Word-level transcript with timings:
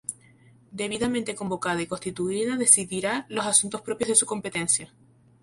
Debidamente 0.71 1.35
convocada 1.35 1.79
y 1.79 1.85
constituida 1.85 2.57
decidirá 2.57 3.27
los 3.29 3.45
asuntos 3.45 3.81
propios 3.83 4.09
de 4.09 4.15
su 4.15 4.25
competencia. 4.25 4.91